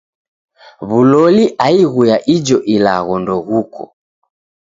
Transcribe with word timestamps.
W'uloli 0.89 1.43
aighu 1.67 2.01
ya 2.09 2.17
ijo 2.35 2.57
ilagho 2.75 3.15
ndeghuko. 3.23 3.83